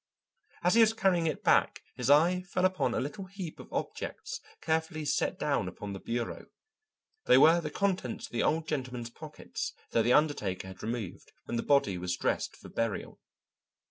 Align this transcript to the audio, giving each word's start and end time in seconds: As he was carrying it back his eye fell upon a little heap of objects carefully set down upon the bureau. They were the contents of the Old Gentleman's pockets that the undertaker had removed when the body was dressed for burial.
As 0.63 0.73
he 0.73 0.81
was 0.81 0.93
carrying 0.93 1.27
it 1.27 1.43
back 1.43 1.83
his 1.95 2.09
eye 2.09 2.41
fell 2.41 2.65
upon 2.65 2.95
a 2.95 2.99
little 2.99 3.25
heap 3.25 3.59
of 3.59 3.71
objects 3.71 4.41
carefully 4.59 5.05
set 5.05 5.37
down 5.37 5.67
upon 5.67 5.93
the 5.93 5.99
bureau. 5.99 6.47
They 7.25 7.37
were 7.37 7.61
the 7.61 7.69
contents 7.69 8.25
of 8.25 8.31
the 8.31 8.41
Old 8.41 8.67
Gentleman's 8.67 9.11
pockets 9.11 9.73
that 9.91 10.01
the 10.01 10.13
undertaker 10.13 10.67
had 10.69 10.81
removed 10.81 11.31
when 11.45 11.57
the 11.57 11.61
body 11.61 11.99
was 11.99 12.17
dressed 12.17 12.55
for 12.55 12.67
burial. 12.67 13.19